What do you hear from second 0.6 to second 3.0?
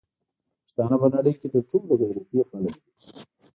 پښتانه په نړی کی تر ټولو غیرتی خلک دی